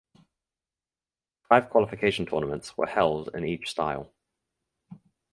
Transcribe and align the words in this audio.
Five 1.47 1.69
qualification 1.69 2.25
tournaments 2.25 2.75
were 2.75 2.87
held 2.87 3.29
in 3.35 3.45
each 3.45 3.69
style. 3.69 4.11